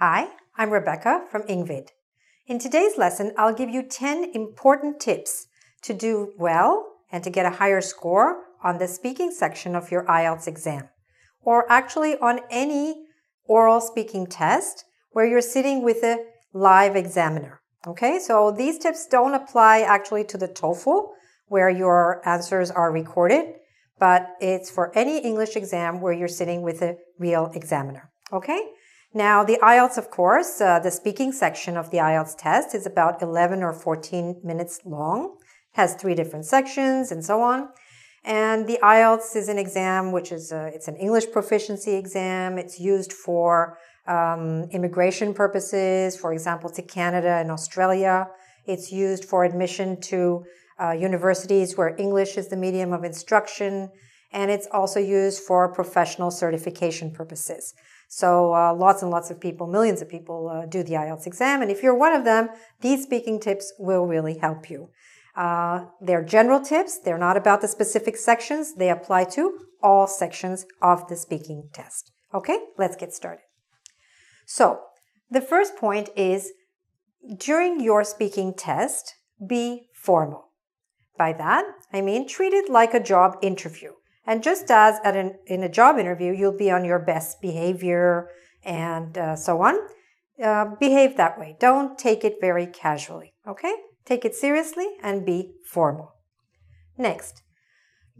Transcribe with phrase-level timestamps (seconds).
[0.00, 1.88] Hi, I'm Rebecca from engVid.
[2.46, 5.48] In today's lesson, I'll give you 10 important tips
[5.82, 10.04] to do well and to get a higher score on the speaking section of your
[10.04, 10.88] IELTS exam,
[11.42, 13.06] or actually on any
[13.46, 17.60] oral speaking test where you're sitting with a live examiner.
[17.84, 21.08] Okay, so these tips don't apply actually to the TOEFL
[21.48, 23.54] where your answers are recorded,
[23.98, 28.12] but it's for any English exam where you're sitting with a real examiner.
[28.32, 28.62] Okay?
[29.18, 33.20] Now, the IELTS, of course, uh, the speaking section of the IELTS test is about
[33.20, 35.38] 11 or 14 minutes long,
[35.72, 37.68] has three different sections and so on.
[38.22, 42.58] And the IELTS is an exam which is a, it's an English proficiency exam.
[42.58, 48.28] It's used for um, immigration purposes, for example, to Canada and Australia.
[48.66, 50.44] It's used for admission to
[50.80, 53.90] uh, universities where English is the medium of instruction,
[54.32, 57.74] and it's also used for professional certification purposes.
[58.08, 61.60] So uh, lots and lots of people, millions of people uh, do the IELTS exam.
[61.60, 62.48] And if you're one of them,
[62.80, 64.88] these speaking tips will really help you.
[65.36, 66.98] Uh, they're general tips.
[66.98, 68.74] They're not about the specific sections.
[68.74, 72.10] They apply to all sections of the speaking test.
[72.34, 73.44] Okay, let's get started.
[74.46, 74.80] So
[75.30, 76.52] the first point is
[77.36, 79.14] during your speaking test,
[79.46, 80.48] be formal.
[81.18, 83.92] By that, I mean treat it like a job interview.
[84.28, 88.28] And just as at an, in a job interview, you'll be on your best behavior
[88.62, 89.78] and uh, so on,
[90.44, 91.56] uh, behave that way.
[91.58, 93.74] Don't take it very casually, okay?
[94.04, 96.12] Take it seriously and be formal.
[96.98, 97.42] Next,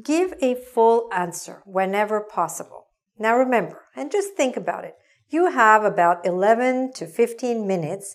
[0.00, 2.86] give a full answer whenever possible.
[3.18, 4.94] Now remember, and just think about it.
[5.28, 8.14] You have about 11 to 15 minutes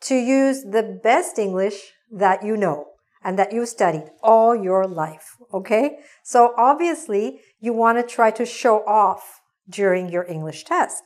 [0.00, 2.86] to use the best English that you know
[3.22, 5.36] and that you've studied all your life.
[5.52, 5.98] Okay.
[6.22, 11.02] So obviously you want to try to show off during your English test.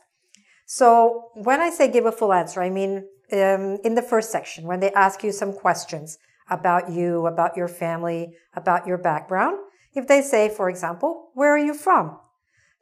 [0.65, 4.65] So when I say give a full answer, I mean, um, in the first section,
[4.65, 6.17] when they ask you some questions
[6.49, 9.57] about you, about your family, about your background,
[9.93, 12.17] if they say, for example, where are you from?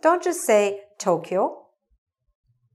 [0.01, 1.67] Don't just say Tokyo,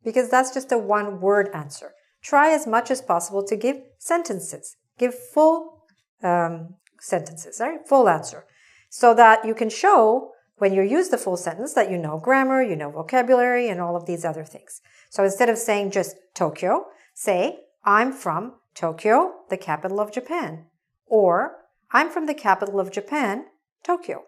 [0.04, 1.92] because that's just a one word answer.
[2.22, 4.76] Try as much as possible to give sentences.
[4.98, 5.84] Give full
[6.22, 7.86] um, sentences, right?
[7.86, 8.44] Full answer.
[8.90, 12.62] So that you can show when you use the full sentence that you know grammar,
[12.62, 14.82] you know vocabulary, and all of these other things.
[15.08, 16.84] So instead of saying just Tokyo,
[17.14, 20.66] say, I'm from Tokyo, the capital of Japan.
[21.06, 21.56] Or,
[21.92, 23.46] I'm from the capital of Japan,
[23.82, 24.24] Tokyo.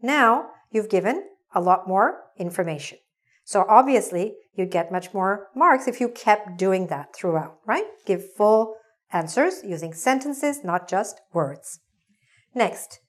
[0.00, 2.98] Now, you've given a lot more information.
[3.44, 7.84] So obviously, you'd get much more marks if you kept doing that throughout, right?
[8.06, 8.76] Give full
[9.10, 11.80] Answers using sentences, not just words.
[12.54, 13.00] Next,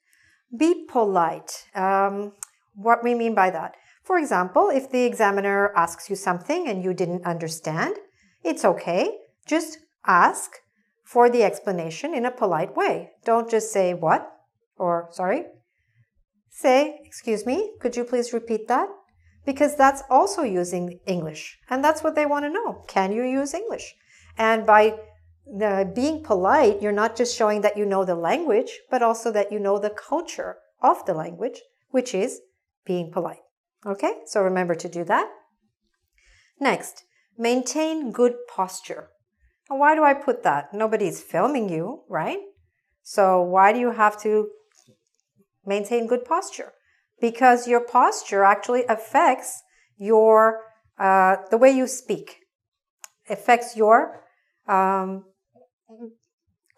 [0.58, 1.68] be polite.
[1.76, 2.34] Um,
[2.76, 3.76] what we mean by that?
[4.04, 7.96] For example, if the examiner asks you something and you didn't understand,
[8.44, 9.18] it's okay.
[9.46, 10.52] Just ask
[11.04, 13.12] for the explanation in a polite way.
[13.26, 14.32] Don't just say what
[14.78, 15.46] or sorry.
[16.50, 18.88] Say, excuse me, could you please repeat that?
[19.46, 21.60] Because that's also using English.
[21.70, 22.84] And that's what they want to know.
[22.88, 23.96] Can you use English?
[24.38, 24.98] And by
[25.58, 29.52] the being polite, you're not just showing that you know the language, but also that
[29.52, 32.42] you know the culture of the language, which is
[32.86, 33.40] being polite.
[33.86, 35.30] Okay, so remember to do that.
[36.60, 37.04] Next,
[37.38, 39.10] maintain good posture.
[39.70, 40.74] Why do I put that?
[40.74, 42.40] Nobody's filming you, right?
[43.04, 44.50] So why do you have to
[45.66, 46.74] maintain good posture?
[47.22, 49.62] Because your posture actually affects
[49.98, 50.62] your
[50.98, 52.40] uh, the way you speak,
[53.30, 54.26] affects your
[54.68, 55.26] um,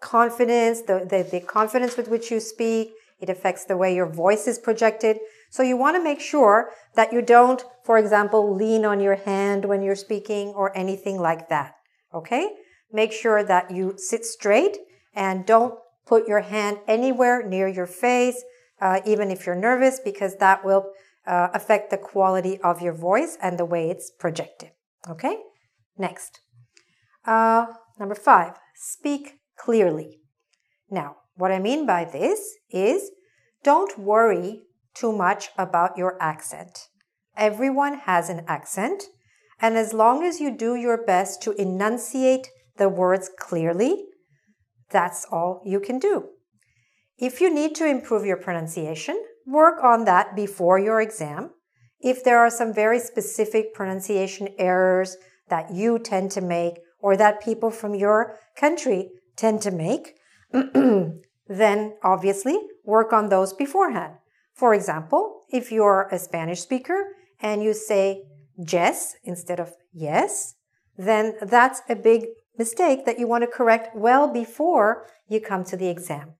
[0.00, 2.92] confidence, the, the, the confidence with which you speak.
[3.20, 5.18] It affects the way your voice is projected.
[5.50, 9.64] So you want to make sure that you don't, for example, lean on your hand
[9.64, 11.74] when you're speaking or anything like that.
[12.12, 12.50] Okay?
[12.92, 14.76] Make sure that you sit straight
[15.14, 18.42] and don't put your hand anywhere near your face,
[18.80, 20.90] uh, even if you're nervous, because that will
[21.26, 24.70] uh, affect the quality of your voice and the way it's projected.
[25.08, 25.36] Okay?
[25.96, 26.40] Next.
[27.24, 27.66] Uh,
[27.98, 30.18] number five, speak clearly.
[30.90, 33.12] Now, what I mean by this is
[33.62, 34.62] don't worry
[34.92, 36.88] too much about your accent.
[37.36, 39.04] Everyone has an accent,
[39.60, 44.04] and as long as you do your best to enunciate the words clearly,
[44.90, 46.30] that's all you can do.
[47.16, 51.50] If you need to improve your pronunciation, work on that before your exam.
[52.00, 55.16] If there are some very specific pronunciation errors
[55.48, 60.14] that you tend to make or that people from your country tend to make,
[61.48, 64.14] then obviously work on those beforehand.
[64.54, 68.22] For example, if you're a Spanish speaker and you say
[68.56, 70.54] yes instead of yes,
[70.96, 72.26] then that's a big
[72.56, 76.34] mistake that you want to correct well before you come to the exam.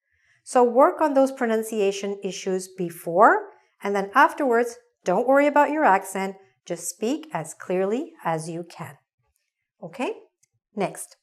[0.44, 3.50] So work on those pronunciation issues before,
[3.82, 6.36] and then afterwards, don't worry about your accent.
[6.64, 8.98] Just speak as clearly as you can.
[9.82, 10.12] Okay?
[10.74, 11.16] Next.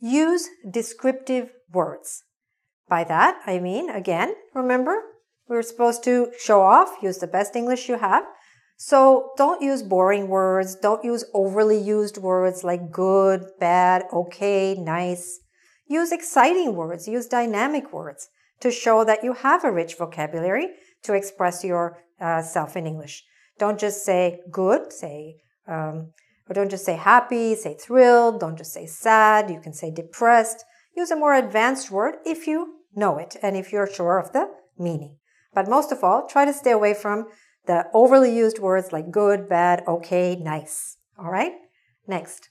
[0.00, 2.24] Use descriptive words.
[2.88, 5.02] By that, I mean, again, remember,
[5.48, 8.24] we're supposed to show off, use the best English you have.
[8.76, 10.76] So don't use boring words.
[10.76, 15.40] Don't use overly used words like good, bad, okay, nice.
[15.88, 17.08] Use exciting words.
[17.08, 18.28] Use dynamic words
[18.60, 20.68] to show that you have a rich vocabulary
[21.04, 23.24] to express yourself uh, in English.
[23.58, 25.36] Don't just say good, say,
[25.66, 26.12] um,
[26.48, 28.40] or don't just say happy, say thrilled.
[28.40, 29.50] Don't just say sad.
[29.50, 30.64] You can say depressed.
[30.96, 34.48] Use a more advanced word if you know it and if you're sure of the
[34.78, 35.16] meaning.
[35.54, 37.26] But most of all, try to stay away from
[37.66, 40.98] the overly used words like good, bad, okay, nice.
[41.18, 41.52] All right?
[42.06, 42.48] Next.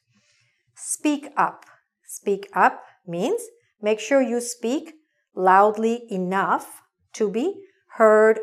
[0.76, 1.66] Speak up.
[2.06, 3.42] Speak up means
[3.82, 4.94] make sure you speak
[5.36, 6.82] loudly enough
[7.14, 7.54] to be
[7.96, 8.40] heard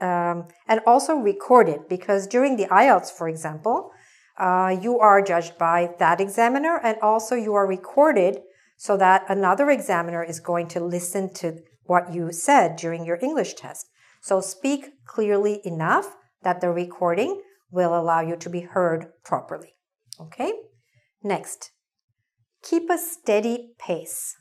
[0.00, 3.90] um, and also recorded because during the IELTS, for example,
[4.40, 8.38] uh, you are judged by that examiner and also you are recorded
[8.76, 13.54] so that another examiner is going to listen to what you said during your English
[13.54, 13.90] test.
[14.22, 19.74] So speak clearly enough that the recording will allow you to be heard properly.
[20.18, 20.52] Okay?
[21.22, 21.72] Next,
[22.62, 24.34] keep a steady pace.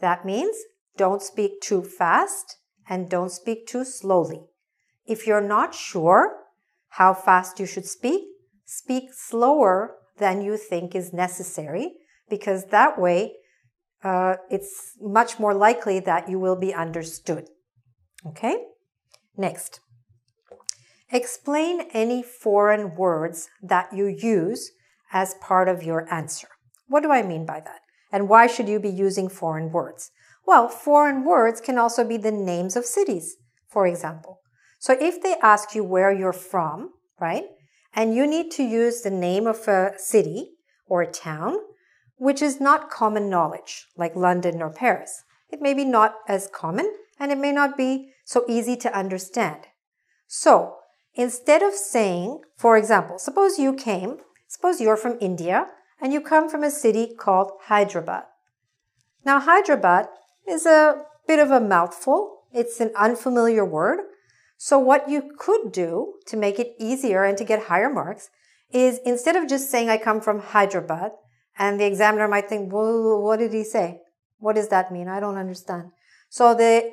[0.00, 0.56] That means
[0.96, 2.56] don't speak too fast
[2.88, 4.40] and don't speak too slowly.
[5.06, 6.36] If you're not sure
[6.90, 8.24] how fast you should speak,
[8.66, 11.94] speak slower than you think is necessary
[12.28, 13.32] because that way
[14.04, 17.48] uh, it's much more likely that you will be understood.
[18.26, 18.56] Okay?
[19.36, 19.80] Next,
[21.10, 24.72] explain any foreign words that you use
[25.12, 26.48] as part of your answer.
[26.88, 27.80] What do I mean by that?
[28.12, 30.10] And why should you be using foreign words?
[30.46, 33.36] Well, foreign words can also be the names of cities,
[33.68, 34.40] for example.
[34.78, 36.90] So if they ask you where you're from,
[37.20, 37.44] right,
[37.96, 40.50] and you need to use the name of a city
[40.86, 41.56] or a town,
[42.16, 45.24] which is not common knowledge, like London or Paris.
[45.50, 49.60] It may be not as common, and it may not be so easy to understand.
[50.26, 50.76] So,
[51.14, 55.68] instead of saying, for example, suppose you came, suppose you're from India
[56.00, 58.24] and you come from a city called Hyderabad.
[59.24, 60.08] Now, Hyderabad
[60.46, 62.42] is a bit of a mouthful.
[62.52, 64.00] It's an unfamiliar word.
[64.56, 68.30] So what you could do to make it easier and to get higher marks
[68.72, 71.12] is instead of just saying I come from Hyderabad
[71.58, 74.00] and the examiner might think, well, what did he say?
[74.38, 75.08] What does that mean?
[75.08, 75.90] I don't understand.
[76.28, 76.92] So the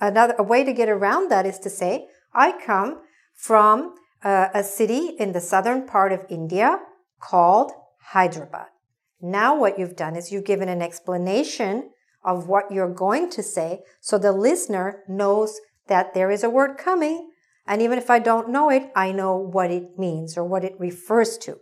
[0.00, 3.00] Another a way to get around that is to say, I come
[3.34, 6.80] from a city in the southern part of India
[7.20, 8.66] called Hyderabad.
[9.20, 11.90] Now, what you've done is you've given an explanation
[12.24, 16.78] of what you're going to say so the listener knows that there is a word
[16.78, 17.30] coming.
[17.66, 20.74] And even if I don't know it, I know what it means or what it
[20.78, 21.58] refers to.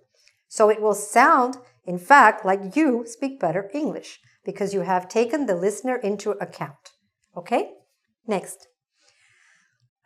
[0.49, 5.47] So it will sound, in fact, like you speak better English because you have taken
[5.47, 6.93] the listener into account.
[7.37, 7.71] Okay?
[8.27, 8.69] Next.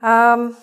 [0.00, 0.56] Um,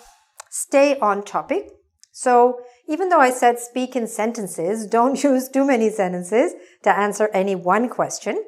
[0.50, 1.68] stay on topic.
[2.12, 7.28] So even though I said speak in sentences, don't use too many sentences to answer
[7.34, 8.42] any one question.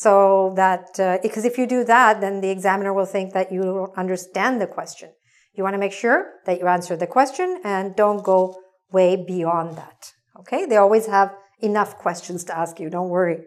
[0.00, 3.92] So that, uh, because if you do that, then the examiner will think that you
[3.98, 5.10] understand the question.
[5.52, 8.56] You want to make sure that you answer the question and don't go
[8.90, 10.12] way beyond that.
[10.38, 10.64] Okay?
[10.64, 12.88] They always have enough questions to ask you.
[12.88, 13.40] Don't worry.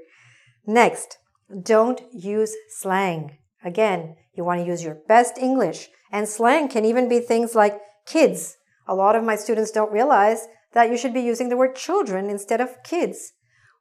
[0.68, 1.18] Next,
[1.60, 3.40] don't use slang.
[3.66, 5.90] Again, you want to use your best English.
[6.12, 8.58] And slang can even be things like kids.
[8.88, 12.30] A lot of my students don't realize that you should be using the word children
[12.30, 13.32] instead of kids.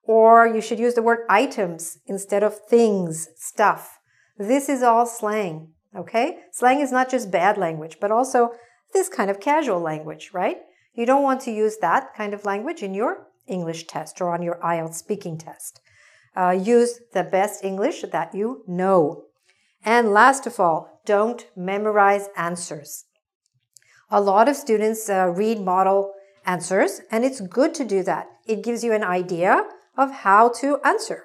[0.05, 3.99] Or you should use the word items instead of things, stuff.
[4.39, 6.39] This is all slang, okay?
[6.51, 8.51] Slang is not just bad language, but also
[8.93, 10.59] this kind of casual language, right?
[10.95, 14.43] You don't want to use that kind of language in your English test or on
[14.43, 15.81] your IELTS speaking test.
[16.37, 19.25] Uh, use the best English that you know.
[19.85, 23.05] And last of all, don't memorize answers.
[24.11, 26.13] A lot of students uh, read model
[26.45, 28.29] answers, and it's good to do that.
[28.47, 29.65] It gives you an idea
[29.97, 31.25] of how to answer.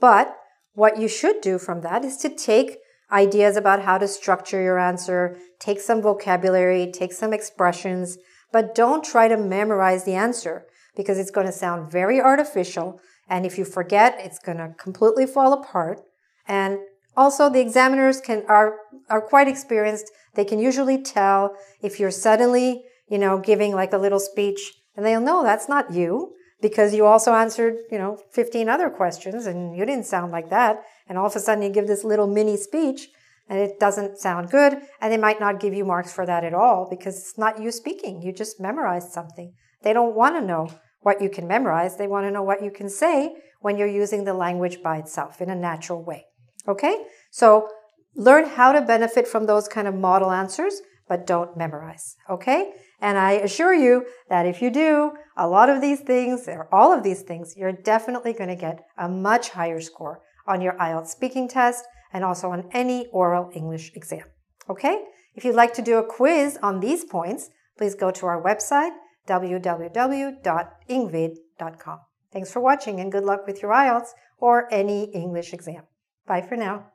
[0.00, 0.36] But
[0.74, 2.78] what you should do from that is to take
[3.10, 8.18] ideas about how to structure your answer, take some vocabulary, take some expressions,
[8.52, 13.00] but don't try to memorize the answer because it's going to sound very artificial.
[13.28, 16.00] And if you forget, it's going to completely fall apart.
[16.48, 16.78] And
[17.16, 18.76] also, the examiners can are
[19.08, 20.10] are quite experienced.
[20.34, 24.60] They can usually tell if you're suddenly, you know, giving like a little speech,
[24.94, 26.34] and they'll know that's not you.
[26.60, 30.82] Because you also answered, you know, 15 other questions and you didn't sound like that.
[31.08, 33.08] And all of a sudden you give this little mini speech
[33.48, 34.78] and it doesn't sound good.
[35.00, 37.70] And they might not give you marks for that at all because it's not you
[37.70, 38.22] speaking.
[38.22, 39.52] You just memorized something.
[39.82, 40.70] They don't want to know
[41.00, 41.96] what you can memorize.
[41.96, 45.40] They want to know what you can say when you're using the language by itself
[45.40, 46.24] in a natural way.
[46.66, 47.04] Okay?
[47.30, 47.68] So
[48.16, 52.16] learn how to benefit from those kind of model answers, but don't memorize.
[52.28, 52.72] Okay?
[53.00, 56.92] And I assure you that if you do a lot of these things or all
[56.92, 61.08] of these things, you're definitely going to get a much higher score on your IELTS
[61.08, 64.24] speaking test and also on any oral English exam.
[64.68, 65.04] Okay?
[65.34, 68.92] If you'd like to do a quiz on these points, please go to our website,
[69.28, 71.98] www.engvid.com.
[72.32, 74.08] Thanks for watching and good luck with your IELTS
[74.38, 75.82] or any English exam.
[76.26, 76.86] Bye for now.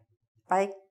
[0.49, 0.82] Bye.